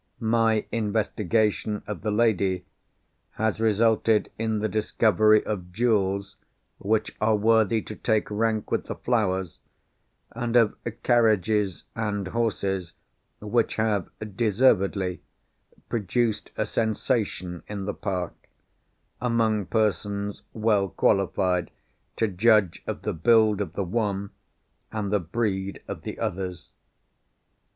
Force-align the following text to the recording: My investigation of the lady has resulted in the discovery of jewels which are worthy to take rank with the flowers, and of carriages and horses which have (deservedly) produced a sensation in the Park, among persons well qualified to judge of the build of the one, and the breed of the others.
My 0.33 0.65
investigation 0.71 1.83
of 1.85 2.01
the 2.01 2.09
lady 2.09 2.65
has 3.33 3.59
resulted 3.59 4.31
in 4.35 4.57
the 4.57 4.67
discovery 4.67 5.45
of 5.45 5.71
jewels 5.71 6.37
which 6.79 7.15
are 7.21 7.35
worthy 7.35 7.83
to 7.83 7.95
take 7.95 8.31
rank 8.31 8.71
with 8.71 8.85
the 8.85 8.95
flowers, 8.95 9.59
and 10.31 10.55
of 10.55 10.75
carriages 11.03 11.83
and 11.95 12.29
horses 12.29 12.93
which 13.41 13.75
have 13.75 14.09
(deservedly) 14.35 15.21
produced 15.87 16.49
a 16.57 16.65
sensation 16.65 17.61
in 17.67 17.85
the 17.85 17.93
Park, 17.93 18.33
among 19.21 19.67
persons 19.67 20.41
well 20.51 20.89
qualified 20.89 21.69
to 22.15 22.27
judge 22.27 22.81
of 22.87 23.03
the 23.03 23.13
build 23.13 23.61
of 23.61 23.73
the 23.73 23.83
one, 23.83 24.31
and 24.91 25.11
the 25.13 25.19
breed 25.19 25.83
of 25.87 26.01
the 26.01 26.17
others. 26.17 26.71